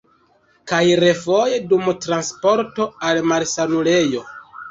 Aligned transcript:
Kaj 0.69 0.79
refoje 1.01 1.59
dum 1.73 1.91
transporto 2.05 2.89
al 3.09 3.23
malsanulejo. 3.33 4.27